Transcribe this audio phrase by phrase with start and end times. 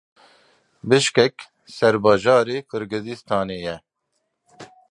[0.89, 1.35] Bişkek
[1.75, 3.75] serbajarê Qirgizistanê ye.